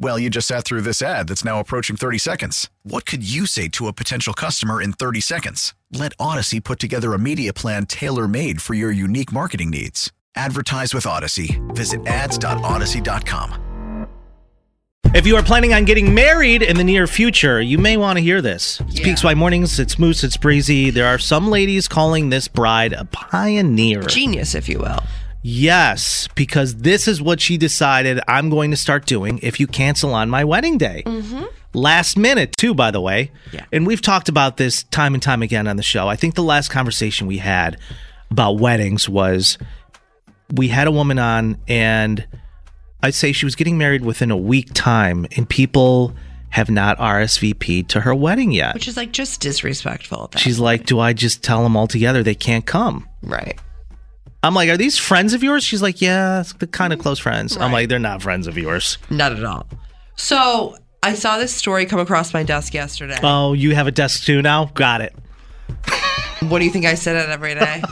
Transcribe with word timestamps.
Well, 0.00 0.16
you 0.18 0.30
just 0.30 0.46
sat 0.46 0.64
through 0.64 0.82
this 0.82 1.02
ad 1.02 1.26
that's 1.28 1.44
now 1.44 1.58
approaching 1.58 1.96
30 1.96 2.18
seconds. 2.18 2.70
What 2.84 3.04
could 3.04 3.28
you 3.28 3.46
say 3.46 3.66
to 3.70 3.88
a 3.88 3.92
potential 3.92 4.32
customer 4.32 4.80
in 4.80 4.92
30 4.92 5.20
seconds? 5.20 5.74
Let 5.92 6.16
Audacy 6.18 6.62
put 6.62 6.78
together 6.78 7.14
a 7.14 7.18
media 7.18 7.52
plan 7.52 7.84
tailor 7.86 8.28
made 8.28 8.62
for 8.62 8.74
your 8.74 8.92
unique 8.92 9.32
marketing 9.32 9.70
needs. 9.70 10.12
Advertise 10.36 10.94
with 10.94 11.04
Audacy. 11.04 11.58
Visit 11.74 12.06
ads.audacy.com. 12.06 13.64
If 15.14 15.26
you 15.26 15.36
are 15.36 15.42
planning 15.42 15.72
on 15.72 15.84
getting 15.84 16.14
married 16.14 16.62
in 16.62 16.76
the 16.76 16.84
near 16.84 17.06
future, 17.06 17.60
you 17.60 17.78
may 17.78 17.96
want 17.96 18.18
to 18.18 18.22
hear 18.22 18.40
this. 18.42 18.80
It's 18.88 19.00
PXY 19.00 19.36
Mornings, 19.36 19.80
it's 19.80 19.98
Moose, 19.98 20.22
it's 20.22 20.36
Breezy. 20.36 20.90
There 20.90 21.06
are 21.06 21.18
some 21.18 21.48
ladies 21.48 21.88
calling 21.88 22.28
this 22.28 22.46
bride 22.46 22.92
a 22.92 23.06
pioneer. 23.06 24.02
Genius, 24.02 24.54
if 24.54 24.68
you 24.68 24.78
will. 24.78 25.00
Yes, 25.50 26.28
because 26.34 26.74
this 26.76 27.08
is 27.08 27.22
what 27.22 27.40
she 27.40 27.56
decided 27.56 28.20
I'm 28.28 28.50
going 28.50 28.70
to 28.70 28.76
start 28.76 29.06
doing 29.06 29.40
if 29.42 29.58
you 29.58 29.66
cancel 29.66 30.12
on 30.12 30.28
my 30.28 30.44
wedding 30.44 30.76
day. 30.76 31.02
Mm-hmm. 31.06 31.44
Last 31.72 32.18
minute, 32.18 32.54
too, 32.58 32.74
by 32.74 32.90
the 32.90 33.00
way. 33.00 33.30
Yeah. 33.50 33.64
And 33.72 33.86
we've 33.86 34.02
talked 34.02 34.28
about 34.28 34.58
this 34.58 34.82
time 34.82 35.14
and 35.14 35.22
time 35.22 35.40
again 35.40 35.66
on 35.66 35.76
the 35.76 35.82
show. 35.82 36.06
I 36.06 36.16
think 36.16 36.34
the 36.34 36.42
last 36.42 36.68
conversation 36.68 37.26
we 37.26 37.38
had 37.38 37.78
about 38.30 38.58
weddings 38.58 39.08
was 39.08 39.56
we 40.52 40.68
had 40.68 40.86
a 40.86 40.90
woman 40.90 41.18
on, 41.18 41.56
and 41.66 42.26
I'd 43.02 43.14
say 43.14 43.32
she 43.32 43.46
was 43.46 43.56
getting 43.56 43.78
married 43.78 44.04
within 44.04 44.30
a 44.30 44.36
week 44.36 44.74
time, 44.74 45.26
and 45.34 45.48
people 45.48 46.14
have 46.50 46.68
not 46.68 46.98
RSVP'd 46.98 47.88
to 47.88 48.02
her 48.02 48.14
wedding 48.14 48.52
yet. 48.52 48.74
Which 48.74 48.86
is 48.86 48.98
like 48.98 49.12
just 49.12 49.40
disrespectful. 49.40 50.30
She's 50.36 50.60
like, 50.60 50.84
Do 50.84 51.00
I 51.00 51.14
just 51.14 51.42
tell 51.42 51.62
them 51.62 51.74
all 51.74 51.86
together 51.86 52.22
they 52.22 52.34
can't 52.34 52.66
come? 52.66 53.08
Right. 53.22 53.58
I'm 54.42 54.54
like, 54.54 54.68
Are 54.68 54.76
these 54.76 54.98
friends 54.98 55.34
of 55.34 55.42
yours? 55.42 55.64
She's 55.64 55.82
like, 55.82 56.00
Yeah, 56.00 56.42
the 56.58 56.66
kind 56.66 56.92
of 56.92 56.98
close 56.98 57.18
friends. 57.18 57.56
I'm 57.56 57.72
like, 57.72 57.88
They're 57.88 57.98
not 57.98 58.22
friends 58.22 58.46
of 58.46 58.56
yours. 58.56 58.98
Not 59.10 59.32
at 59.32 59.44
all. 59.44 59.66
So 60.16 60.76
I 61.02 61.14
saw 61.14 61.38
this 61.38 61.54
story 61.54 61.86
come 61.86 62.00
across 62.00 62.32
my 62.34 62.42
desk 62.42 62.74
yesterday. 62.74 63.18
Oh, 63.22 63.52
you 63.52 63.74
have 63.74 63.86
a 63.86 63.92
desk 63.92 64.24
too 64.24 64.42
now? 64.42 64.66
Got 64.74 65.00
it. 65.00 65.14
What 66.40 66.60
do 66.60 66.64
you 66.64 66.70
think 66.70 66.86
I 66.86 66.94
sit 66.94 67.16
at 67.16 67.28
every 67.30 67.54
day? 67.54 67.82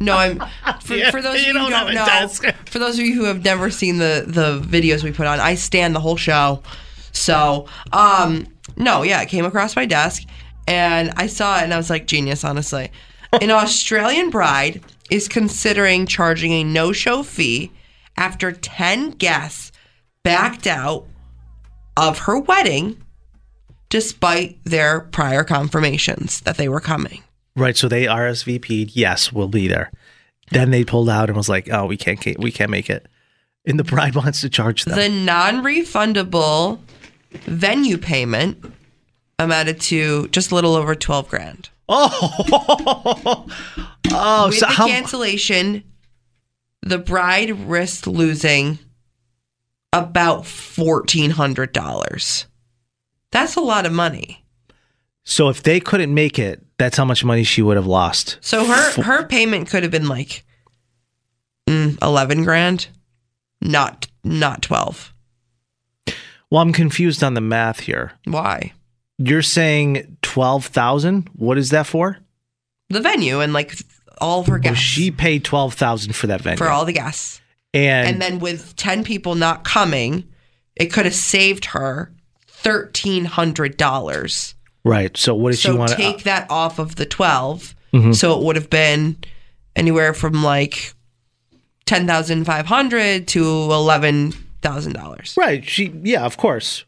No, 0.00 0.16
I'm 0.16 0.38
for, 0.82 0.94
Yeah, 0.94 1.10
for 1.10 1.22
those 1.22 1.40
of 1.40 1.46
you 1.46 1.52
who 1.54 1.58
don't 1.58 1.72
have 1.72 1.86
don't 1.86 1.94
know. 1.94 2.06
desk. 2.06 2.44
For 2.66 2.78
those 2.78 2.98
of 2.98 3.04
you 3.04 3.14
who 3.14 3.24
have 3.24 3.42
never 3.44 3.70
seen 3.70 3.98
the 3.98 4.24
the 4.26 4.60
videos 4.60 5.02
we 5.02 5.12
put 5.12 5.26
on, 5.26 5.40
I 5.40 5.54
stand 5.54 5.94
the 5.94 6.00
whole 6.00 6.16
show. 6.16 6.62
So, 7.12 7.66
um, 7.92 8.46
no, 8.76 9.02
yeah, 9.02 9.22
it 9.22 9.28
came 9.28 9.44
across 9.44 9.76
my 9.76 9.86
desk 9.86 10.24
and 10.66 11.12
I 11.16 11.26
saw 11.28 11.58
it 11.60 11.62
and 11.62 11.72
I 11.72 11.76
was 11.76 11.88
like, 11.88 12.06
genius, 12.06 12.44
honestly. 12.44 12.90
An 13.40 13.50
Australian 13.50 14.30
bride 14.30 14.82
is 15.10 15.28
considering 15.28 16.06
charging 16.06 16.52
a 16.52 16.64
no-show 16.64 17.22
fee 17.22 17.70
after 18.16 18.52
10 18.52 19.10
guests 19.10 19.72
backed 20.22 20.66
out 20.66 21.06
of 21.96 22.20
her 22.20 22.38
wedding 22.38 23.00
despite 23.88 24.58
their 24.64 25.00
prior 25.00 25.44
confirmations 25.44 26.40
that 26.40 26.56
they 26.56 26.68
were 26.68 26.80
coming. 26.80 27.22
Right. 27.56 27.76
So 27.76 27.88
they 27.88 28.06
RSVP'd. 28.06 28.96
Yes, 28.96 29.32
we'll 29.32 29.48
be 29.48 29.68
there. 29.68 29.92
Then 30.50 30.70
they 30.70 30.84
pulled 30.84 31.08
out 31.08 31.28
and 31.28 31.36
was 31.36 31.48
like, 31.48 31.72
"Oh, 31.72 31.86
we 31.86 31.96
can't, 31.96 32.20
we 32.38 32.50
can't 32.50 32.70
make 32.70 32.90
it." 32.90 33.06
And 33.64 33.78
the 33.78 33.84
bride 33.84 34.14
wants 34.16 34.40
to 34.40 34.48
charge 34.48 34.84
them. 34.84 34.96
The 34.96 35.08
non-refundable 35.08 36.80
venue 37.30 37.98
payment 37.98 38.64
amounted 39.38 39.80
to 39.82 40.28
just 40.28 40.50
a 40.50 40.54
little 40.54 40.74
over 40.74 40.94
12 40.94 41.28
grand. 41.28 41.68
Oh, 41.88 43.46
oh, 44.12 44.48
With 44.48 44.58
so 44.58 44.66
the 44.66 44.72
how? 44.72 44.86
cancellation, 44.86 45.82
the 46.82 46.98
bride 46.98 47.50
risked 47.68 48.06
losing 48.06 48.78
about 49.92 50.44
$1,400. 50.44 52.46
That's 53.30 53.56
a 53.56 53.60
lot 53.60 53.86
of 53.86 53.92
money. 53.92 54.44
So 55.24 55.48
if 55.48 55.62
they 55.62 55.80
couldn't 55.80 56.12
make 56.12 56.38
it, 56.38 56.62
that's 56.78 56.96
how 56.96 57.04
much 57.04 57.24
money 57.24 57.44
she 57.44 57.62
would 57.62 57.76
have 57.76 57.86
lost. 57.86 58.38
So 58.40 58.64
her 58.66 59.02
her 59.02 59.26
payment 59.26 59.68
could 59.68 59.82
have 59.82 59.92
been 59.92 60.08
like 60.08 60.44
mm, 61.68 61.96
11 62.02 62.44
grand, 62.44 62.88
not 63.60 64.06
not 64.22 64.62
12. 64.62 65.12
Well, 66.50 66.62
I'm 66.62 66.72
confused 66.72 67.24
on 67.24 67.34
the 67.34 67.40
math 67.40 67.80
here. 67.80 68.12
Why? 68.26 68.72
You're 69.18 69.42
saying 69.42 70.18
twelve 70.22 70.66
thousand. 70.66 71.28
What 71.34 71.58
is 71.58 71.70
that 71.70 71.86
for? 71.86 72.18
The 72.90 73.00
venue 73.00 73.40
and 73.40 73.52
like 73.52 73.74
all 74.20 74.40
of 74.40 74.46
her 74.46 74.54
Well, 74.54 74.60
guests 74.62 74.82
she 74.84 75.10
paid 75.10 75.44
twelve 75.44 75.74
thousand 75.74 76.14
for 76.14 76.26
that 76.28 76.40
venue. 76.40 76.56
for 76.58 76.68
all 76.68 76.84
the 76.84 76.92
guests. 76.92 77.40
and, 77.72 78.06
And 78.08 78.22
then 78.22 78.38
with 78.38 78.76
10 78.76 79.02
people 79.04 79.34
not 79.34 79.64
coming, 79.64 80.24
it 80.76 80.86
could 80.92 81.04
have 81.06 81.14
saved 81.14 81.64
her 81.66 82.12
$1,300. 82.62 84.54
right. 84.84 85.16
So 85.16 85.34
what 85.34 85.50
did 85.52 85.58
she 85.60 85.68
So 85.68 85.76
want 85.76 85.92
take 85.92 86.22
that 86.24 86.50
off 86.50 86.78
of 86.78 86.96
the 86.96 87.06
12. 87.06 87.74
Mhm. 87.92 88.14
So 88.14 88.38
it 88.38 88.44
would 88.44 88.56
have 88.56 88.70
been 88.70 89.16
anywhere 89.76 90.14
from 90.14 90.42
like 90.42 90.94
10500 91.86 93.26
to 93.28 93.42
$11,000. 93.44 95.36
Right. 95.36 95.64
She. 95.68 95.92
Yeah. 96.02 96.24
Of 96.24 96.36
course. 96.36 96.84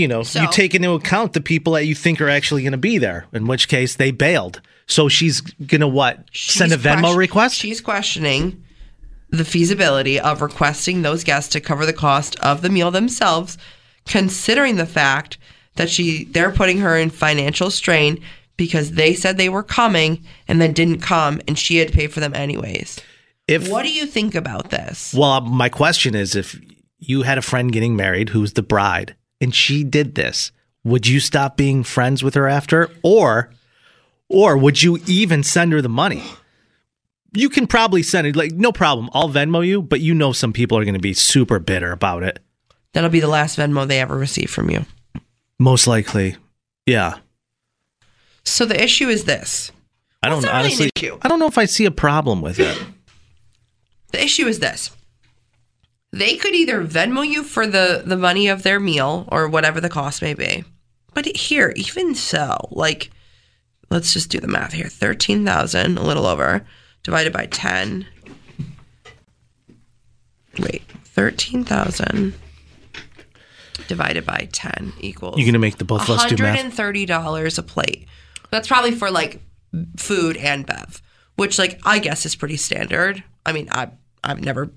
You 0.00 0.08
know, 0.08 0.22
So- 0.22 0.40
you 0.40 0.48
take 0.50 0.74
into 0.74 0.92
account 0.92 1.34
the 1.34 1.40
people 1.40 1.74
that 1.74 1.84
you 1.86 1.94
think 1.94 2.20
are 2.20 2.28
actually 2.30 2.62
going 2.62 2.72
to 2.72 2.78
be 2.78 2.96
there. 2.98 3.26
In 3.32 3.46
which 3.46 3.68
case, 3.68 3.94
they 3.96 4.10
bailed. 4.10 4.60
So 4.86 5.08
she's 5.08 5.40
gonna 5.40 5.86
what? 5.86 6.24
Send 6.32 6.72
a 6.72 6.76
Venmo 6.76 7.00
question- 7.00 7.16
request? 7.16 7.56
She's 7.56 7.80
questioning 7.80 8.64
the 9.30 9.44
feasibility 9.44 10.18
of 10.18 10.42
requesting 10.42 11.02
those 11.02 11.22
guests 11.22 11.52
to 11.52 11.60
cover 11.60 11.86
the 11.86 11.92
cost 11.92 12.34
of 12.40 12.62
the 12.62 12.68
meal 12.68 12.90
themselves, 12.90 13.56
considering 14.08 14.76
the 14.76 14.86
fact 14.86 15.38
that 15.76 15.88
she 15.88 16.24
they're 16.24 16.50
putting 16.50 16.78
her 16.78 16.96
in 16.96 17.10
financial 17.10 17.70
strain 17.70 18.18
because 18.56 18.92
they 18.92 19.14
said 19.14 19.36
they 19.36 19.48
were 19.48 19.62
coming 19.62 20.24
and 20.48 20.60
then 20.60 20.72
didn't 20.72 20.98
come 20.98 21.40
and 21.46 21.56
she 21.56 21.76
had 21.76 21.88
to 21.88 21.94
pay 21.94 22.08
for 22.08 22.18
them 22.18 22.34
anyways. 22.34 22.98
If 23.46 23.68
what 23.68 23.84
do 23.84 23.92
you 23.92 24.06
think 24.06 24.34
about 24.34 24.70
this? 24.70 25.14
Well, 25.16 25.40
my 25.42 25.68
question 25.68 26.16
is 26.16 26.34
if 26.34 26.58
you 26.98 27.22
had 27.22 27.38
a 27.38 27.42
friend 27.42 27.72
getting 27.72 27.94
married 27.94 28.30
who's 28.30 28.54
the 28.54 28.62
bride 28.62 29.14
and 29.40 29.54
she 29.54 29.84
did 29.84 30.14
this, 30.14 30.52
would 30.84 31.06
you 31.06 31.20
stop 31.20 31.56
being 31.56 31.82
friends 31.84 32.22
with 32.22 32.34
her 32.34 32.48
after 32.48 32.90
or 33.02 33.50
or 34.28 34.56
would 34.56 34.82
you 34.82 34.98
even 35.06 35.42
send 35.42 35.72
her 35.72 35.82
the 35.82 35.88
money? 35.88 36.22
You 37.32 37.48
can 37.48 37.66
probably 37.66 38.02
send 38.02 38.26
it 38.26 38.36
like 38.36 38.52
no 38.52 38.72
problem. 38.72 39.10
I'll 39.12 39.28
Venmo 39.28 39.66
you, 39.66 39.82
but 39.82 40.00
you 40.00 40.14
know 40.14 40.32
some 40.32 40.52
people 40.52 40.78
are 40.78 40.84
going 40.84 40.94
to 40.94 41.00
be 41.00 41.14
super 41.14 41.58
bitter 41.58 41.92
about 41.92 42.22
it. 42.22 42.38
That'll 42.92 43.10
be 43.10 43.20
the 43.20 43.28
last 43.28 43.58
Venmo 43.58 43.86
they 43.86 44.00
ever 44.00 44.16
receive 44.16 44.50
from 44.50 44.70
you. 44.70 44.84
Most 45.58 45.86
likely. 45.86 46.36
Yeah. 46.86 47.18
So 48.44 48.64
the 48.64 48.82
issue 48.82 49.08
is 49.08 49.24
this. 49.24 49.70
I 50.22 50.28
don't 50.28 50.36
Well, 50.36 50.38
it's 50.38 50.46
not 50.46 50.52
really 50.52 50.60
an 50.60 50.66
honestly 50.66 50.90
issue. 50.96 51.18
I 51.22 51.28
don't 51.28 51.38
know 51.38 51.46
if 51.46 51.58
I 51.58 51.66
see 51.66 51.84
a 51.84 51.90
problem 51.90 52.40
with 52.40 52.58
it. 52.58 52.82
The 54.12 54.22
issue 54.22 54.46
is 54.46 54.58
this. 54.58 54.90
They 56.12 56.36
could 56.36 56.54
either 56.54 56.84
Venmo 56.84 57.26
you 57.26 57.44
for 57.44 57.66
the 57.66 58.02
the 58.04 58.16
money 58.16 58.48
of 58.48 58.62
their 58.62 58.80
meal 58.80 59.28
or 59.28 59.48
whatever 59.48 59.80
the 59.80 59.88
cost 59.88 60.22
may 60.22 60.34
be. 60.34 60.64
But 61.14 61.26
here, 61.36 61.72
even 61.76 62.14
so, 62.14 62.68
like 62.70 63.10
let's 63.90 64.12
just 64.12 64.30
do 64.30 64.40
the 64.40 64.48
math 64.48 64.72
here. 64.72 64.88
13,000, 64.88 65.98
a 65.98 66.02
little 66.02 66.26
over, 66.26 66.64
divided 67.02 67.32
by 67.32 67.46
10. 67.46 68.06
Wait, 70.58 70.82
13,000 71.04 72.34
divided 73.88 74.24
by 74.24 74.48
10 74.52 74.92
equals 75.00 75.36
You're 75.36 75.46
going 75.46 75.54
to 75.54 75.58
make 75.58 75.78
the 75.78 75.84
both 75.84 76.02
of 76.02 76.10
us 76.10 76.26
do 76.26 76.40
math. 76.42 76.58
$130 76.58 77.58
a 77.58 77.62
plate. 77.62 78.06
That's 78.50 78.68
probably 78.68 78.92
for 78.92 79.10
like 79.10 79.40
food 79.96 80.36
and 80.36 80.66
bev, 80.66 81.02
which 81.36 81.58
like 81.58 81.80
I 81.84 81.98
guess 81.98 82.26
is 82.26 82.34
pretty 82.36 82.56
standard. 82.56 83.22
I 83.46 83.52
mean, 83.52 83.68
I 83.70 83.90
I've 84.22 84.44
never 84.44 84.70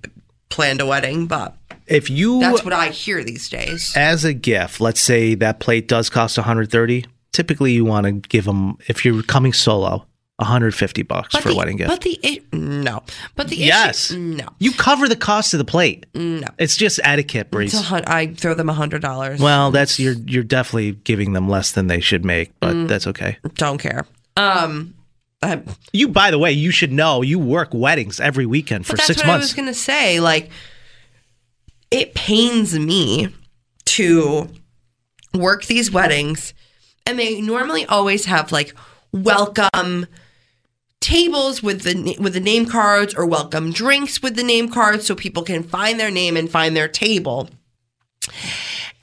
planned 0.53 0.79
a 0.81 0.85
wedding, 0.85 1.27
but 1.27 1.55
If 1.87 2.09
you 2.09 2.39
That's 2.39 2.63
what 2.63 2.73
I 2.73 2.89
hear 2.89 3.23
these 3.23 3.49
days. 3.49 3.91
as 3.95 4.23
a 4.23 4.33
gift, 4.33 4.79
let's 4.79 5.01
say 5.01 5.35
that 5.35 5.59
plate 5.59 5.87
does 5.89 6.09
cost 6.09 6.37
130. 6.37 7.05
Typically, 7.33 7.73
you 7.73 7.83
want 7.83 8.05
to 8.05 8.11
give 8.29 8.45
them 8.45 8.77
if 8.87 9.03
you're 9.03 9.23
coming 9.23 9.51
solo, 9.53 10.05
150 10.37 11.01
bucks 11.03 11.35
for 11.35 11.49
the, 11.49 11.53
a 11.53 11.57
wedding 11.57 11.77
gift. 11.77 11.89
But 11.89 12.01
the 12.01 12.19
it, 12.23 12.53
no, 12.53 13.03
but 13.35 13.47
the 13.49 13.55
yes, 13.57 14.11
issue, 14.11 14.19
no, 14.19 14.47
you 14.59 14.71
cover 14.71 15.07
the 15.09 15.15
cost 15.15 15.53
of 15.53 15.57
the 15.57 15.65
plate. 15.65 16.05
no. 16.13 16.47
It's 16.59 16.75
just 16.77 16.99
etiquette, 17.03 17.49
Breeze. 17.51 17.73
I 17.91 18.27
throw 18.27 18.53
them 18.53 18.69
a 18.69 18.73
hundred 18.73 19.01
dollars. 19.01 19.39
Well, 19.39 19.71
that's 19.71 19.99
you're 19.99 20.13
you're 20.25 20.43
definitely 20.43 20.91
giving 21.03 21.33
them 21.33 21.49
less 21.49 21.71
than 21.71 21.87
they 21.87 21.99
should 21.99 22.23
make, 22.23 22.51
but 22.59 22.75
Mm. 22.75 22.87
that's 22.87 23.07
okay. 23.07 23.37
don't 23.55 23.77
care. 23.79 24.05
Um, 24.37 24.93
You, 25.91 26.07
by 26.07 26.31
the 26.31 26.39
way, 26.39 26.51
you 26.51 26.71
should 26.71 26.91
know 26.91 27.21
you 27.21 27.39
work 27.39 27.69
weddings 27.73 28.19
every 28.19 28.45
weekend 28.45 28.85
for 28.85 28.93
but 28.93 28.97
that's 28.97 29.07
six 29.07 29.19
what 29.21 29.29
I 29.29 29.37
was 29.37 29.41
months. 29.41 29.53
gonna 29.53 29.73
say. 29.73 30.19
Like, 30.19 30.49
it 31.91 32.13
pains 32.13 32.77
me 32.77 33.29
to 33.85 34.49
work 35.33 35.65
these 35.65 35.91
weddings, 35.91 36.53
and 37.05 37.19
they 37.19 37.41
normally 37.41 37.85
always 37.85 38.25
have 38.25 38.51
like 38.51 38.75
welcome 39.11 40.07
tables 40.99 41.61
with 41.61 41.81
the 41.81 42.15
with 42.19 42.33
the 42.33 42.39
name 42.39 42.65
cards 42.65 43.13
or 43.13 43.25
welcome 43.25 43.71
drinks 43.71 44.21
with 44.21 44.35
the 44.35 44.43
name 44.43 44.69
cards 44.69 45.05
so 45.05 45.13
people 45.15 45.43
can 45.43 45.61
find 45.61 45.99
their 45.99 46.09
name 46.11 46.37
and 46.37 46.49
find 46.49 46.75
their 46.75 46.87
table. 46.87 47.49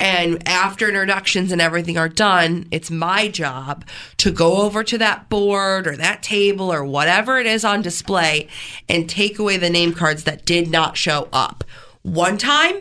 And 0.01 0.49
after 0.49 0.89
introductions 0.89 1.53
and 1.53 1.61
everything 1.61 1.99
are 1.99 2.09
done, 2.09 2.67
it's 2.71 2.91
my 2.91 3.29
job 3.29 3.85
to 4.17 4.31
go 4.31 4.63
over 4.63 4.83
to 4.83 4.97
that 4.97 5.29
board 5.29 5.87
or 5.87 5.95
that 5.95 6.23
table 6.23 6.73
or 6.73 6.83
whatever 6.83 7.39
it 7.39 7.47
is 7.47 7.67
on 7.67 7.83
display 7.83 8.49
and 8.89 9.09
take 9.09 9.39
away 9.39 9.59
the 9.59 9.69
name 9.69 9.93
cards 9.93 10.25
that 10.25 10.47
did 10.47 10.71
not 10.71 10.97
show 10.97 11.29
up. 11.35 11.65
One 12.01 12.39
time, 12.39 12.77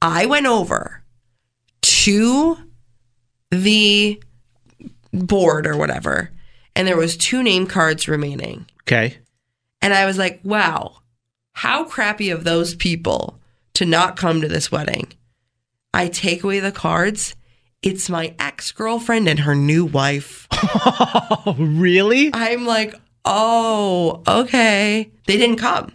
I 0.00 0.24
went 0.24 0.46
over 0.46 1.02
to 1.82 2.56
the 3.50 4.22
board 5.12 5.66
or 5.66 5.76
whatever, 5.76 6.30
and 6.74 6.88
there 6.88 6.96
was 6.96 7.18
two 7.18 7.42
name 7.42 7.66
cards 7.66 8.08
remaining. 8.08 8.66
okay. 8.82 9.18
And 9.80 9.94
I 9.94 10.06
was 10.06 10.18
like, 10.18 10.40
wow, 10.42 11.02
how 11.52 11.84
crappy 11.84 12.30
of 12.30 12.42
those 12.42 12.74
people 12.74 13.38
to 13.74 13.84
not 13.84 14.16
come 14.16 14.40
to 14.40 14.48
this 14.48 14.72
wedding. 14.72 15.12
I 15.98 16.06
take 16.08 16.44
away 16.44 16.60
the 16.60 16.70
cards. 16.72 17.34
It's 17.82 18.08
my 18.08 18.34
ex 18.38 18.70
girlfriend 18.72 19.28
and 19.28 19.40
her 19.40 19.54
new 19.54 19.84
wife. 19.84 20.46
Oh, 20.52 21.54
really? 21.58 22.30
I'm 22.32 22.64
like, 22.66 22.94
oh, 23.24 24.22
okay. 24.26 25.10
They 25.26 25.36
didn't 25.36 25.56
come, 25.58 25.92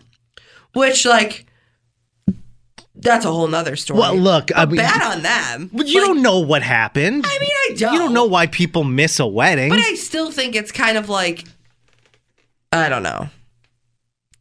which, 0.73 1.05
like, 1.05 1.45
that's 2.95 3.25
a 3.25 3.31
whole 3.31 3.47
nother 3.47 3.75
story. 3.75 3.99
Well, 3.99 4.15
look, 4.15 4.49
I 4.55 4.65
mean- 4.65 4.75
bad 4.77 5.01
on 5.01 5.23
them. 5.23 5.69
But 5.73 5.87
you 5.87 5.99
Like, 6.01 6.07
don't 6.07 6.21
know 6.21 6.39
what 6.39 6.63
happened. 6.63 7.25
I 7.27 7.39
mean, 7.39 7.49
I 7.51 7.73
don't. 7.77 7.93
You 7.93 7.99
don't 7.99 8.13
know 8.13 8.25
why 8.25 8.47
people 8.47 8.83
miss 8.83 9.19
a 9.19 9.27
wedding. 9.27 9.69
But 9.69 9.79
I 9.79 9.95
still 9.95 10.31
think 10.31 10.55
it's 10.55 10.71
kind 10.71 10.97
of 10.97 11.09
like, 11.09 11.45
I 12.71 12.89
don't 12.89 13.03
know. 13.03 13.29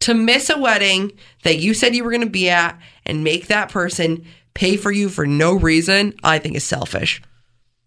To 0.01 0.15
miss 0.15 0.51
a 0.51 0.59
wedding 0.59 1.13
that 1.45 1.59
you 1.59 1.75
said 1.75 1.95
you 1.95 2.03
were 2.03 2.11
going 2.11 2.23
to 2.23 2.31
be 2.31 2.51
at 2.51 2.79
and 3.07 3.23
make 3.23 3.47
that 3.47 3.69
person 3.69 4.25
pay 4.55 4.77
for 4.77 4.91
you 4.93 5.09
for 5.09 5.27
no 5.27 5.55
reason, 5.55 6.15
I 6.23 6.39
think 6.39 6.57
is 6.57 6.65
selfish. 6.65 7.23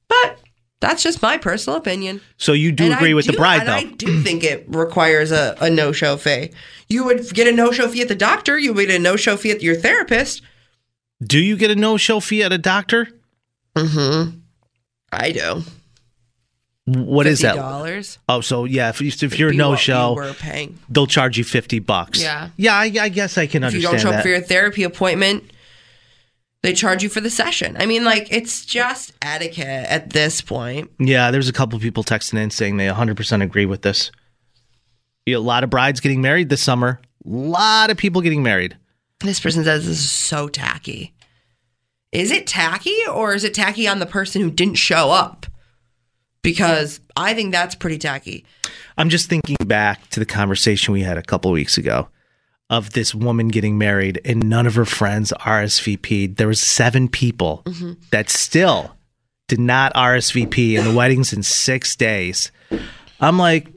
But 0.07 0.39
that's 0.81 1.01
just 1.03 1.21
my 1.21 1.37
personal 1.37 1.77
opinion. 1.77 2.21
so 2.37 2.53
you 2.53 2.71
do 2.71 2.85
And 2.85 2.93
agree 2.93 3.11
I 3.11 3.13
with 3.13 3.25
the 3.25 3.31
do- 3.33 3.37
bride, 3.37 3.61
and 3.61 3.69
though? 3.69 3.73
I 3.73 3.83
do 3.83 4.21
think 4.21 4.43
it 4.43 4.65
requires 4.67 5.31
a, 5.31 5.55
a 5.61 5.69
no 5.69 5.91
show 5.91 6.17
fee. 6.17 6.51
You 6.89 7.03
would 7.05 7.29
get 7.33 7.47
a 7.47 7.51
no 7.51 7.71
show 7.71 7.87
fee 7.87 8.01
at 8.01 8.07
the 8.07 8.15
doctor, 8.15 8.57
you 8.59 8.73
would 8.73 8.87
get 8.87 8.95
a 8.95 8.99
no 8.99 9.15
show 9.15 9.37
fee 9.37 9.51
at 9.51 9.61
your 9.63 9.75
therapist. 9.75 10.41
do 11.25 11.39
you 11.39 11.55
get 11.57 11.71
a 11.71 11.75
no-show 11.75 12.19
fee 12.19 12.43
at 12.43 12.51
a 12.51 12.57
doctor? 12.57 13.07
Mm-hmm. 13.75 14.37
I 15.11 15.31
do. 15.31 15.61
What 16.87 17.25
is 17.25 17.39
that? 17.39 17.55
$50 17.55 18.17
Oh, 18.29 18.41
so 18.41 18.65
yeah, 18.65 18.89
if, 18.89 19.01
if 19.01 19.39
you're 19.39 19.49
a 19.49 19.53
no-show, 19.53 20.21
you 20.23 20.33
paying. 20.35 20.77
they'll 20.87 21.07
charge 21.07 21.37
you 21.37 21.43
fifty 21.43 21.79
bucks. 21.79 22.21
Yeah. 22.21 22.49
yeah. 22.57 22.75
I, 22.75 22.91
I 23.01 23.09
guess 23.09 23.37
I 23.39 23.47
can 23.47 23.63
understand. 23.63 23.75
If 23.75 23.81
you 23.81 23.89
don't 23.89 23.99
show 23.99 24.11
that. 24.11 24.17
up 24.17 24.23
for 24.23 24.29
your 24.29 24.41
therapy 24.41 24.83
appointment, 24.83 25.49
they 26.65 26.73
charge 26.73 27.03
you 27.03 27.09
for 27.09 27.21
the 27.21 27.29
session. 27.29 27.77
I 27.79 27.85
mean, 27.85 28.03
like 28.03 28.27
it's 28.31 28.65
just 28.65 29.13
etiquette 29.21 29.85
at 29.87 30.09
this 30.09 30.41
point. 30.41 30.89
Yeah, 30.97 31.29
there's 31.29 31.47
a 31.47 31.53
couple 31.53 31.79
people 31.79 32.03
texting 32.03 32.39
in 32.39 32.49
saying 32.49 32.77
they 32.77 32.87
100% 32.87 33.43
agree 33.43 33.67
with 33.67 33.83
this. 33.83 34.11
Yeah, 35.27 35.37
a 35.37 35.39
lot 35.39 35.63
of 35.63 35.69
brides 35.69 35.99
getting 35.99 36.21
married 36.21 36.49
this 36.49 36.63
summer. 36.63 36.99
A 37.23 37.29
lot 37.29 37.91
of 37.91 37.97
people 37.97 38.21
getting 38.21 38.41
married. 38.41 38.75
This 39.19 39.39
person 39.39 39.63
says 39.63 39.85
this 39.85 39.99
is 39.99 40.11
so 40.11 40.47
tacky. 40.47 41.13
Is 42.11 42.31
it 42.31 42.47
tacky 42.47 42.97
or 43.11 43.35
is 43.35 43.43
it 43.43 43.53
tacky 43.53 43.87
on 43.87 43.99
the 43.99 44.05
person 44.07 44.41
who 44.41 44.49
didn't 44.49 44.75
show 44.75 45.11
up? 45.11 45.45
Because 46.41 46.99
I 47.15 47.35
think 47.35 47.51
that's 47.51 47.75
pretty 47.75 47.99
tacky. 47.99 48.43
I'm 48.97 49.09
just 49.09 49.29
thinking 49.29 49.57
back 49.65 50.09
to 50.09 50.19
the 50.19 50.25
conversation 50.25 50.93
we 50.93 51.01
had 51.01 51.17
a 51.17 51.23
couple 51.23 51.51
weeks 51.51 51.77
ago 51.77 52.07
of 52.69 52.91
this 52.91 53.13
woman 53.13 53.49
getting 53.49 53.77
married 53.77 54.19
and 54.25 54.49
none 54.49 54.65
of 54.65 54.75
her 54.75 54.85
friends 54.85 55.31
RSVP'd. 55.39 56.37
There 56.37 56.47
was 56.47 56.59
seven 56.59 57.07
people 57.07 57.61
mm-hmm. 57.65 57.93
that 58.11 58.29
still 58.29 58.95
did 59.47 59.59
not 59.59 59.93
RSVP 59.93 60.77
and 60.77 60.87
the 60.87 60.95
wedding's 60.95 61.31
in 61.31 61.43
6 61.43 61.95
days. 61.95 62.51
I'm 63.19 63.37
like, 63.37 63.71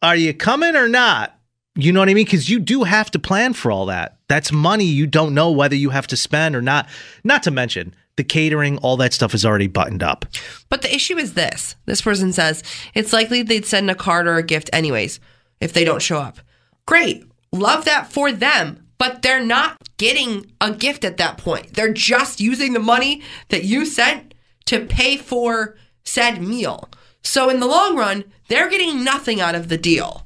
are 0.00 0.16
you 0.16 0.32
coming 0.32 0.76
or 0.76 0.88
not? 0.88 1.38
You 1.74 1.92
know 1.92 2.00
what 2.00 2.08
I 2.08 2.14
mean? 2.14 2.24
Because 2.24 2.48
you 2.48 2.58
do 2.58 2.84
have 2.84 3.10
to 3.12 3.18
plan 3.18 3.52
for 3.52 3.70
all 3.70 3.86
that. 3.86 4.16
That's 4.28 4.50
money 4.50 4.84
you 4.84 5.06
don't 5.06 5.34
know 5.34 5.50
whether 5.50 5.76
you 5.76 5.90
have 5.90 6.06
to 6.08 6.16
spend 6.16 6.56
or 6.56 6.62
not. 6.62 6.88
Not 7.24 7.42
to 7.44 7.50
mention 7.50 7.94
the 8.16 8.24
catering, 8.24 8.78
all 8.78 8.96
that 8.96 9.12
stuff 9.12 9.32
is 9.32 9.46
already 9.46 9.68
buttoned 9.68 10.02
up. 10.02 10.26
But 10.68 10.82
the 10.82 10.92
issue 10.92 11.16
is 11.16 11.34
this 11.34 11.76
this 11.86 12.02
person 12.02 12.32
says 12.32 12.62
it's 12.94 13.12
likely 13.12 13.42
they'd 13.42 13.64
send 13.64 13.90
a 13.90 13.94
card 13.94 14.26
or 14.26 14.36
a 14.36 14.42
gift 14.42 14.68
anyways 14.72 15.20
if 15.60 15.72
they 15.72 15.84
don't 15.84 16.02
show 16.02 16.18
up. 16.18 16.38
Great. 16.84 17.24
Love 17.52 17.84
that 17.84 18.12
for 18.12 18.32
them. 18.32 18.84
But 18.98 19.22
they're 19.22 19.44
not 19.44 19.76
getting 19.96 20.50
a 20.60 20.72
gift 20.72 21.04
at 21.04 21.18
that 21.18 21.38
point. 21.38 21.74
They're 21.74 21.92
just 21.92 22.40
using 22.40 22.72
the 22.72 22.80
money 22.80 23.22
that 23.48 23.62
you 23.64 23.86
sent 23.86 24.34
to 24.66 24.84
pay 24.86 25.16
for 25.16 25.76
said 26.04 26.42
meal. 26.42 26.88
So 27.22 27.48
in 27.48 27.60
the 27.60 27.66
long 27.66 27.96
run, 27.96 28.24
they're 28.48 28.68
getting 28.68 29.04
nothing 29.04 29.40
out 29.40 29.54
of 29.54 29.68
the 29.68 29.78
deal. 29.78 30.24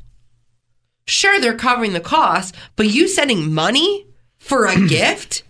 Sure, 1.06 1.38
they're 1.40 1.56
covering 1.56 1.92
the 1.92 2.00
cost, 2.00 2.54
but 2.76 2.86
you 2.88 3.08
sending 3.08 3.52
money 3.52 4.06
for 4.38 4.66
a 4.66 4.80
gift 4.88 5.42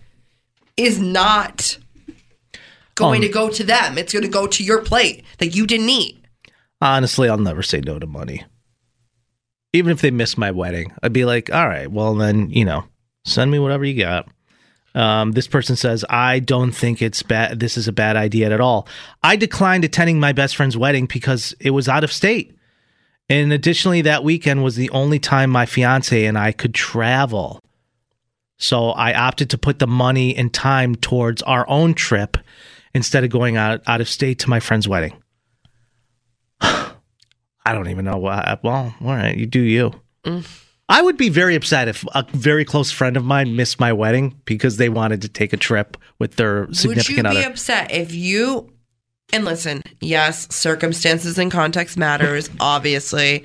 is 0.75 0.99
not 0.99 1.77
going 2.95 3.21
Um, 3.21 3.27
to 3.27 3.33
go 3.33 3.49
to 3.49 3.63
them. 3.63 3.97
It's 3.97 4.11
going 4.11 4.23
to 4.23 4.29
go 4.29 4.47
to 4.47 4.63
your 4.63 4.81
plate 4.81 5.23
that 5.37 5.55
you 5.55 5.65
didn't 5.65 5.89
eat. 5.89 6.23
Honestly, 6.81 7.29
I'll 7.29 7.37
never 7.37 7.63
say 7.63 7.79
no 7.79 7.99
to 7.99 8.07
money. 8.07 8.43
Even 9.73 9.91
if 9.91 10.01
they 10.01 10.11
miss 10.11 10.37
my 10.37 10.51
wedding, 10.51 10.93
I'd 11.01 11.13
be 11.13 11.25
like, 11.25 11.51
all 11.51 11.67
right, 11.67 11.91
well, 11.91 12.15
then, 12.15 12.49
you 12.51 12.63
know, 12.63 12.85
send 13.25 13.51
me 13.51 13.59
whatever 13.59 13.83
you 13.83 14.01
got. 14.01 14.29
Um, 14.95 15.31
this 15.31 15.47
person 15.47 15.75
says, 15.75 16.05
I 16.09 16.39
don't 16.39 16.71
think 16.71 17.01
it's 17.01 17.23
bad. 17.23 17.59
This 17.59 17.77
is 17.77 17.87
a 17.87 17.91
bad 17.93 18.15
idea 18.15 18.51
at 18.51 18.61
all. 18.61 18.87
I 19.23 19.35
declined 19.35 19.83
attending 19.83 20.19
my 20.19 20.33
best 20.33 20.55
friend's 20.55 20.77
wedding 20.77 21.07
because 21.07 21.55
it 21.59 21.71
was 21.71 21.89
out 21.89 22.03
of 22.03 22.11
state. 22.11 22.55
And 23.29 23.51
additionally, 23.51 24.01
that 24.01 24.23
weekend 24.23 24.63
was 24.63 24.75
the 24.75 24.89
only 24.91 25.17
time 25.17 25.49
my 25.49 25.65
fiance 25.65 26.25
and 26.25 26.37
I 26.37 26.51
could 26.51 26.75
travel. 26.75 27.59
So 28.59 28.89
I 28.89 29.13
opted 29.13 29.49
to 29.49 29.57
put 29.57 29.79
the 29.79 29.87
money 29.87 30.35
and 30.35 30.53
time 30.53 30.95
towards 30.95 31.41
our 31.41 31.67
own 31.67 31.95
trip 31.95 32.37
instead 32.93 33.23
of 33.23 33.31
going 33.31 33.57
out, 33.57 33.81
out 33.87 34.01
of 34.01 34.07
state 34.07 34.39
to 34.39 34.49
my 34.49 34.59
friend's 34.59 34.87
wedding. 34.87 35.22
I 37.65 37.73
don't 37.73 37.89
even 37.89 38.05
know 38.05 38.17
why. 38.17 38.57
Well, 38.63 38.93
all 39.01 39.07
right, 39.07 39.37
you 39.37 39.45
do 39.45 39.61
you. 39.61 39.93
Mm. 40.25 40.45
I 40.89 41.01
would 41.01 41.17
be 41.17 41.29
very 41.29 41.55
upset 41.55 41.87
if 41.87 42.05
a 42.13 42.25
very 42.33 42.65
close 42.65 42.91
friend 42.91 43.15
of 43.15 43.23
mine 43.23 43.55
missed 43.55 43.79
my 43.79 43.93
wedding 43.93 44.39
because 44.45 44.77
they 44.77 44.89
wanted 44.89 45.21
to 45.21 45.29
take 45.29 45.53
a 45.53 45.57
trip 45.57 45.97
with 46.19 46.35
their 46.35 46.71
significant 46.73 47.25
other. 47.25 47.29
Would 47.29 47.35
you 47.35 47.41
be 47.41 47.45
other. 47.45 47.53
upset 47.53 47.91
if 47.91 48.13
you 48.13 48.73
and 49.33 49.45
listen, 49.45 49.81
yes, 49.99 50.53
circumstances 50.53 51.39
and 51.39 51.51
context 51.51 51.97
matters, 51.97 52.49
obviously. 52.59 53.43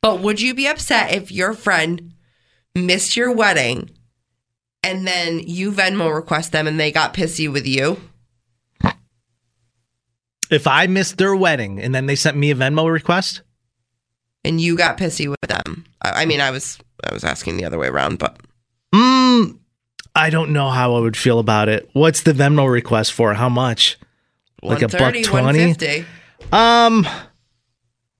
But 0.00 0.20
would 0.20 0.40
you 0.40 0.54
be 0.54 0.66
upset 0.66 1.12
if 1.12 1.30
your 1.30 1.52
friend 1.52 2.14
missed 2.74 3.16
your 3.16 3.30
wedding 3.30 3.90
and 4.82 5.06
then 5.06 5.40
you 5.40 5.70
Venmo 5.70 6.12
request 6.12 6.52
them 6.52 6.66
and 6.66 6.80
they 6.80 6.90
got 6.90 7.14
pissy 7.14 7.52
with 7.52 7.66
you? 7.66 8.00
If 10.52 10.66
I 10.66 10.86
missed 10.86 11.18
their 11.18 11.34
wedding 11.34 11.80
and 11.80 11.94
then 11.94 12.06
they 12.06 12.16
sent 12.16 12.36
me 12.36 12.50
a 12.50 12.54
Venmo 12.54 12.90
request, 12.90 13.42
And 14.44 14.60
you 14.60 14.76
got 14.76 14.98
pissy 14.98 15.28
with 15.28 15.40
them. 15.48 15.84
I, 16.02 16.22
I 16.22 16.24
mean, 16.26 16.40
I 16.40 16.50
was 16.50 16.78
I 17.04 17.12
was 17.12 17.24
asking 17.24 17.56
the 17.56 17.64
other 17.64 17.78
way 17.78 17.88
around, 17.88 18.18
but 18.18 18.38
mm, 18.94 19.58
I 20.14 20.30
don't 20.30 20.52
know 20.52 20.70
how 20.70 20.94
I 20.94 21.00
would 21.00 21.16
feel 21.16 21.38
about 21.38 21.68
it. 21.68 21.88
What's 21.92 22.22
the 22.22 22.32
Venmo 22.32 22.70
request 22.70 23.12
for? 23.12 23.34
How 23.34 23.48
much? 23.48 23.98
Like 24.62 24.82
a 24.82 24.88
buck 24.88 25.14
twenty? 25.24 25.66
150. 25.66 26.04
Um. 26.52 27.06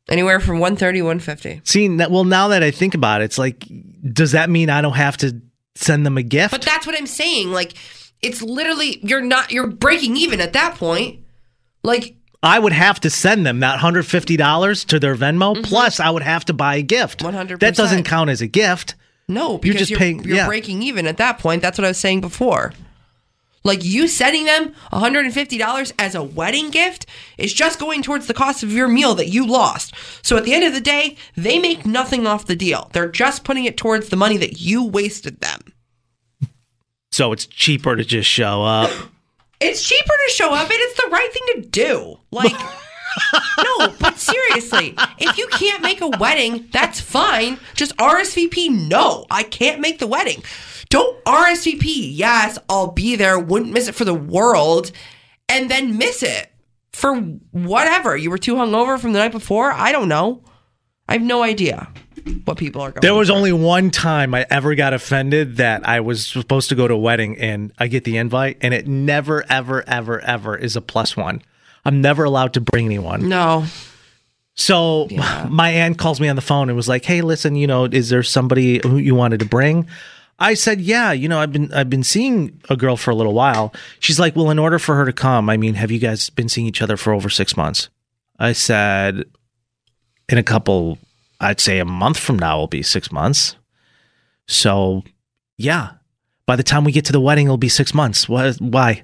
Anywhere 0.08 0.40
from 0.40 0.58
130, 0.58 1.00
150. 1.00 1.60
See, 1.64 1.88
well, 1.88 2.24
now 2.24 2.48
that 2.48 2.62
I 2.62 2.72
think 2.72 2.94
about 2.94 3.22
it, 3.22 3.26
it's 3.26 3.38
like, 3.38 3.66
does 4.12 4.32
that 4.32 4.50
mean 4.50 4.68
I 4.68 4.80
don't 4.80 4.94
have 4.94 5.16
to 5.18 5.40
send 5.76 6.04
them 6.04 6.18
a 6.18 6.22
gift? 6.24 6.50
But 6.50 6.62
that's 6.62 6.86
what 6.86 6.98
I'm 6.98 7.06
saying. 7.06 7.52
Like, 7.52 7.74
it's 8.20 8.42
literally 8.42 8.98
you're 9.02 9.22
not 9.22 9.50
you're 9.52 9.66
breaking 9.66 10.16
even 10.16 10.40
at 10.40 10.52
that 10.54 10.76
point. 10.76 11.20
Like 11.82 12.16
I 12.42 12.58
would 12.58 12.72
have 12.72 12.98
to 13.00 13.10
send 13.10 13.46
them 13.46 13.60
that 13.60 13.78
hundred 13.78 14.04
fifty 14.04 14.36
dollars 14.36 14.84
to 14.86 14.98
their 14.98 15.14
Venmo. 15.14 15.54
Mm-hmm. 15.54 15.62
Plus, 15.62 16.00
I 16.00 16.10
would 16.10 16.22
have 16.22 16.44
to 16.46 16.52
buy 16.52 16.76
a 16.76 16.82
gift. 16.82 17.20
100%. 17.20 17.60
That 17.60 17.76
doesn't 17.76 18.04
count 18.04 18.30
as 18.30 18.40
a 18.40 18.46
gift. 18.48 18.94
no, 19.28 19.60
You're 19.62 19.74
just 19.74 19.90
you're, 19.90 19.98
paying- 19.98 20.24
you're 20.24 20.36
yeah. 20.36 20.46
breaking 20.46 20.82
even 20.82 21.06
at 21.06 21.18
that 21.18 21.38
point. 21.38 21.62
That's 21.62 21.78
what 21.78 21.84
I 21.84 21.88
was 21.88 21.98
saying 21.98 22.20
before. 22.20 22.72
Like 23.64 23.84
you 23.84 24.08
sending 24.08 24.44
them 24.46 24.74
$150 24.92 25.92
as 25.96 26.14
a 26.16 26.22
wedding 26.22 26.70
gift 26.70 27.06
is 27.38 27.52
just 27.54 27.78
going 27.78 28.02
towards 28.02 28.26
the 28.26 28.34
cost 28.34 28.64
of 28.64 28.72
your 28.72 28.88
meal 28.88 29.14
that 29.14 29.28
you 29.28 29.46
lost. 29.46 29.94
So 30.22 30.36
at 30.36 30.42
the 30.44 30.52
end 30.52 30.64
of 30.64 30.74
the 30.74 30.80
day, 30.80 31.16
they 31.36 31.60
make 31.60 31.86
nothing 31.86 32.26
off 32.26 32.46
the 32.46 32.56
deal. 32.56 32.90
They're 32.92 33.08
just 33.08 33.44
putting 33.44 33.64
it 33.64 33.76
towards 33.76 34.08
the 34.08 34.16
money 34.16 34.36
that 34.38 34.60
you 34.60 34.82
wasted 34.84 35.40
them. 35.40 35.60
So 37.12 37.30
it's 37.30 37.46
cheaper 37.46 37.94
to 37.94 38.04
just 38.04 38.28
show 38.28 38.64
up. 38.64 38.90
It's 39.62 39.82
cheaper 39.82 40.04
to 40.26 40.32
show 40.32 40.52
up 40.52 40.70
and 40.70 40.78
it's 40.78 41.02
the 41.02 41.08
right 41.10 41.32
thing 41.32 41.62
to 41.62 41.68
do. 41.68 42.16
Like, 42.30 42.52
no, 43.58 43.94
but 44.00 44.18
seriously, 44.18 44.94
if 45.18 45.38
you 45.38 45.46
can't 45.48 45.82
make 45.82 46.00
a 46.00 46.08
wedding, 46.08 46.68
that's 46.72 47.00
fine. 47.00 47.58
Just 47.74 47.96
RSVP, 47.96 48.88
no, 48.88 49.26
I 49.30 49.42
can't 49.42 49.80
make 49.80 49.98
the 49.98 50.06
wedding. 50.06 50.42
Don't 50.88 51.22
RSVP, 51.24 52.10
yes, 52.12 52.58
I'll 52.68 52.92
be 52.92 53.16
there, 53.16 53.38
wouldn't 53.38 53.72
miss 53.72 53.88
it 53.88 53.94
for 53.94 54.04
the 54.04 54.14
world, 54.14 54.92
and 55.48 55.70
then 55.70 55.96
miss 55.96 56.22
it 56.22 56.52
for 56.92 57.16
whatever. 57.50 58.16
You 58.16 58.30
were 58.30 58.38
too 58.38 58.54
hungover 58.54 58.98
from 58.98 59.12
the 59.12 59.18
night 59.18 59.32
before? 59.32 59.72
I 59.72 59.92
don't 59.92 60.08
know. 60.08 60.42
I 61.08 61.14
have 61.14 61.22
no 61.22 61.42
idea 61.42 61.92
what 62.44 62.56
people 62.56 62.80
are 62.82 62.90
going 62.90 63.00
There 63.02 63.14
was 63.14 63.28
for. 63.28 63.34
only 63.34 63.52
one 63.52 63.90
time 63.90 64.34
I 64.34 64.46
ever 64.50 64.74
got 64.74 64.92
offended 64.94 65.56
that 65.56 65.86
I 65.86 66.00
was 66.00 66.26
supposed 66.26 66.68
to 66.70 66.74
go 66.74 66.86
to 66.88 66.94
a 66.94 66.98
wedding 66.98 67.38
and 67.38 67.72
I 67.78 67.88
get 67.88 68.04
the 68.04 68.16
invite, 68.16 68.58
and 68.60 68.72
it 68.74 68.86
never, 68.86 69.44
ever, 69.48 69.82
ever, 69.88 70.20
ever 70.20 70.56
is 70.56 70.76
a 70.76 70.80
plus 70.80 71.16
one. 71.16 71.42
I'm 71.84 72.00
never 72.00 72.24
allowed 72.24 72.54
to 72.54 72.60
bring 72.60 72.86
anyone. 72.86 73.28
No. 73.28 73.64
So 74.54 75.08
my 75.48 75.70
aunt 75.70 75.98
calls 75.98 76.20
me 76.20 76.28
on 76.28 76.36
the 76.36 76.42
phone 76.42 76.68
and 76.68 76.76
was 76.76 76.88
like, 76.88 77.04
"Hey, 77.04 77.22
listen, 77.22 77.56
you 77.56 77.66
know, 77.66 77.84
is 77.84 78.08
there 78.10 78.22
somebody 78.22 78.80
who 78.82 78.98
you 78.98 79.14
wanted 79.14 79.40
to 79.40 79.46
bring?" 79.46 79.86
I 80.38 80.54
said, 80.54 80.80
"Yeah, 80.80 81.12
you 81.12 81.28
know, 81.28 81.38
I've 81.38 81.52
been 81.52 81.72
I've 81.72 81.90
been 81.90 82.02
seeing 82.02 82.60
a 82.68 82.76
girl 82.76 82.96
for 82.96 83.10
a 83.10 83.14
little 83.14 83.34
while." 83.34 83.72
She's 84.00 84.20
like, 84.20 84.36
"Well, 84.36 84.50
in 84.50 84.58
order 84.58 84.78
for 84.78 84.94
her 84.94 85.04
to 85.04 85.12
come, 85.12 85.48
I 85.48 85.56
mean, 85.56 85.74
have 85.74 85.90
you 85.90 85.98
guys 85.98 86.30
been 86.30 86.48
seeing 86.48 86.66
each 86.66 86.82
other 86.82 86.96
for 86.96 87.12
over 87.12 87.28
6 87.28 87.56
months?" 87.56 87.88
I 88.38 88.52
said, 88.52 89.24
"In 90.28 90.38
a 90.38 90.42
couple 90.42 90.98
I'd 91.42 91.60
say 91.60 91.78
a 91.78 91.84
month 91.84 92.18
from 92.18 92.38
now 92.38 92.58
will 92.58 92.66
be 92.68 92.82
6 92.82 93.10
months." 93.12 93.56
So, 94.46 95.02
yeah. 95.58 95.90
By 96.46 96.56
the 96.56 96.62
time 96.62 96.84
we 96.84 96.92
get 96.92 97.04
to 97.06 97.12
the 97.12 97.20
wedding, 97.20 97.46
it'll 97.46 97.56
be 97.56 97.68
6 97.68 97.94
months. 97.94 98.28
Why 98.28 98.52
why? 98.58 99.02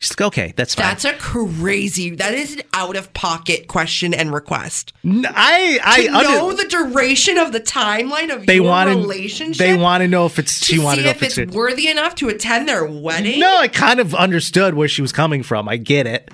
She's 0.00 0.10
like, 0.12 0.26
"Okay, 0.26 0.52
that's 0.56 0.74
fine." 0.74 0.84
That's 0.86 1.04
a 1.06 1.14
crazy, 1.14 2.10
that 2.16 2.34
is 2.34 2.56
an 2.56 2.62
out 2.74 2.94
of 2.94 3.14
pocket 3.14 3.68
question 3.68 4.12
and 4.12 4.34
request. 4.34 4.92
N- 5.04 5.24
I 5.30 5.78
I 5.82 6.02
to 6.02 6.14
under- 6.16 6.28
know 6.30 6.52
the 6.52 6.66
duration 6.68 7.38
of 7.38 7.52
the 7.52 7.60
timeline 7.60 8.34
of 8.34 8.44
they 8.44 8.56
your 8.56 8.64
want 8.64 8.90
to 8.90 8.96
relationship. 8.96 9.56
they 9.56 9.74
want 9.74 10.02
to 10.02 10.08
know 10.08 10.26
if 10.26 10.38
it's 10.38 10.62
she 10.64 10.78
wanted 10.78 11.02
to 11.02 11.04
know 11.04 11.10
if 11.10 11.22
it's 11.22 11.38
it- 11.38 11.52
worthy 11.52 11.88
enough 11.88 12.14
to 12.16 12.28
attend 12.28 12.68
their 12.68 12.84
wedding. 12.84 13.40
no 13.40 13.56
i 13.58 13.68
kind 13.68 13.98
of 13.98 14.14
understood 14.14 14.74
where 14.74 14.88
she 14.88 15.00
was 15.00 15.12
coming 15.12 15.42
from 15.42 15.68
i 15.68 15.76
get 15.78 16.06
it 16.06 16.30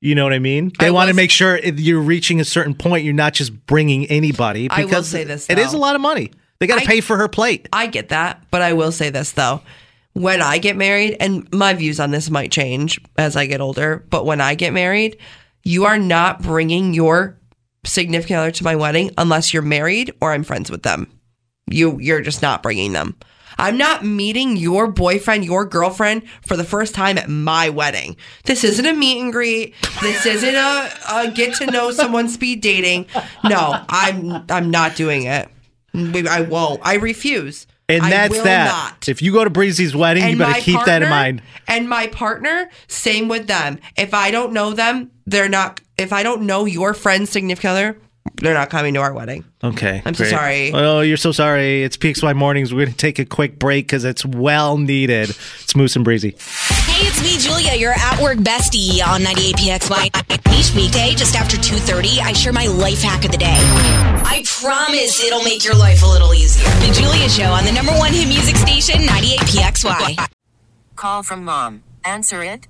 you 0.00 0.14
know 0.14 0.24
what 0.24 0.32
i 0.32 0.38
mean 0.38 0.70
they 0.78 0.86
I 0.86 0.90
want 0.90 1.08
to 1.08 1.14
make 1.14 1.30
sure 1.30 1.56
if 1.56 1.80
you're 1.80 2.00
reaching 2.00 2.40
a 2.40 2.44
certain 2.44 2.74
point 2.74 3.04
you're 3.04 3.14
not 3.14 3.32
just 3.34 3.66
bringing 3.66 4.06
anybody 4.06 4.68
I 4.70 4.80
will 4.80 4.88
because 4.88 5.08
say 5.08 5.24
this, 5.24 5.48
it 5.48 5.58
is 5.58 5.72
a 5.72 5.78
lot 5.78 5.94
of 5.94 6.00
money 6.00 6.32
they 6.58 6.66
got 6.66 6.80
to 6.80 6.86
pay 6.86 7.00
for 7.00 7.16
her 7.16 7.28
plate 7.28 7.68
I 7.72 7.86
get 7.86 8.10
that, 8.10 8.42
but 8.50 8.62
I 8.62 8.72
will 8.72 8.92
say 8.92 9.10
this 9.10 9.32
though. 9.32 9.60
When 10.12 10.40
I 10.40 10.56
get 10.56 10.76
married, 10.76 11.18
and 11.20 11.46
my 11.52 11.74
views 11.74 12.00
on 12.00 12.10
this 12.10 12.30
might 12.30 12.50
change 12.50 12.98
as 13.18 13.36
I 13.36 13.44
get 13.44 13.60
older, 13.60 14.02
but 14.08 14.24
when 14.24 14.40
I 14.40 14.54
get 14.54 14.72
married, 14.72 15.18
you 15.62 15.84
are 15.84 15.98
not 15.98 16.40
bringing 16.40 16.94
your 16.94 17.36
significant 17.84 18.38
other 18.38 18.50
to 18.52 18.64
my 18.64 18.76
wedding 18.76 19.10
unless 19.18 19.52
you're 19.52 19.62
married 19.62 20.14
or 20.22 20.32
I'm 20.32 20.42
friends 20.42 20.70
with 20.70 20.84
them. 20.84 21.10
You 21.70 21.98
you're 22.00 22.22
just 22.22 22.40
not 22.40 22.62
bringing 22.62 22.92
them. 22.94 23.14
I'm 23.58 23.78
not 23.78 24.04
meeting 24.04 24.56
your 24.56 24.86
boyfriend, 24.86 25.44
your 25.44 25.64
girlfriend 25.64 26.22
for 26.42 26.56
the 26.56 26.64
first 26.64 26.94
time 26.94 27.18
at 27.18 27.28
my 27.28 27.68
wedding. 27.70 28.16
This 28.44 28.64
isn't 28.64 28.84
a 28.86 28.92
meet 28.92 29.20
and 29.20 29.32
greet. 29.32 29.74
This 30.02 30.26
isn't 30.26 30.54
a, 30.54 30.90
a 31.10 31.30
get 31.30 31.54
to 31.56 31.66
know 31.66 31.90
someone 31.90 32.28
speed 32.28 32.60
dating. 32.60 33.06
No, 33.44 33.82
I'm 33.88 34.44
I'm 34.50 34.70
not 34.70 34.96
doing 34.96 35.24
it. 35.24 35.48
I 35.94 36.42
won't. 36.42 36.80
I 36.84 36.96
refuse. 36.96 37.66
and 37.88 38.02
I 38.04 38.10
that's 38.10 38.42
that 38.42 38.66
Not. 38.66 39.08
if 39.08 39.22
you 39.22 39.32
go 39.32 39.44
to 39.44 39.50
breezy's 39.50 39.94
wedding 39.94 40.28
you 40.28 40.36
better 40.36 40.60
keep 40.60 40.84
that 40.84 41.02
in 41.02 41.08
mind 41.08 41.40
And 41.68 41.88
my 41.88 42.08
partner, 42.08 42.68
same 42.88 43.28
with 43.28 43.46
them. 43.46 43.78
If 43.96 44.12
I 44.12 44.30
don't 44.30 44.52
know 44.52 44.72
them, 44.72 45.10
they're 45.26 45.48
not. 45.48 45.80
If 45.96 46.12
I 46.12 46.22
don't 46.22 46.42
know 46.42 46.64
your 46.66 46.92
friend's 46.94 47.30
significant 47.30 47.70
other, 47.70 47.98
they're 48.40 48.54
not 48.54 48.70
coming 48.70 48.94
to 48.94 49.00
our 49.00 49.12
wedding. 49.12 49.44
okay 49.64 50.02
I'm 50.04 50.14
so 50.14 50.24
sorry. 50.24 50.72
oh 50.72 51.00
you're 51.00 51.16
so 51.16 51.32
sorry 51.32 51.82
it's 51.82 51.96
pxy 51.96 52.34
mornings 52.36 52.72
we're 52.74 52.86
gonna 52.86 52.96
take 52.96 53.18
a 53.18 53.24
quick 53.24 53.58
break 53.58 53.86
because 53.86 54.04
it's 54.04 54.24
well 54.24 54.78
needed 54.78 55.30
it's 55.30 55.74
moose 55.76 55.96
and 55.96 56.04
breezy 56.04 56.36
Hey, 56.96 57.08
it's 57.08 57.22
me, 57.22 57.36
Julia, 57.36 57.74
your 57.74 57.92
at 57.92 58.22
work 58.22 58.38
bestie 58.38 59.06
on 59.06 59.20
98PXY. 59.20 60.06
Each 60.58 60.74
weekday, 60.74 61.14
just 61.14 61.34
after 61.36 61.58
2.30, 61.58 62.20
I 62.20 62.32
share 62.32 62.54
my 62.54 62.66
life 62.68 63.02
hack 63.02 63.26
of 63.26 63.32
the 63.32 63.36
day. 63.36 63.52
I 63.54 64.42
promise 64.46 65.22
it'll 65.22 65.42
make 65.42 65.62
your 65.62 65.74
life 65.76 66.02
a 66.02 66.06
little 66.06 66.32
easier. 66.32 66.64
The 66.86 66.98
Julia 66.98 67.28
Show 67.28 67.52
on 67.52 67.64
the 67.66 67.72
number 67.72 67.92
one 67.92 68.14
hit 68.14 68.28
music 68.28 68.56
station, 68.56 69.02
98PXY. 69.02 70.26
Call 70.94 71.22
from 71.22 71.44
mom. 71.44 71.82
Answer 72.02 72.42
it. 72.42 72.66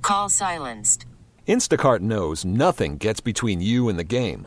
Call 0.00 0.30
silenced. 0.30 1.04
Instacart 1.46 2.00
knows 2.00 2.44
nothing 2.46 2.96
gets 2.96 3.20
between 3.20 3.60
you 3.60 3.90
and 3.90 3.98
the 3.98 4.04
game. 4.04 4.46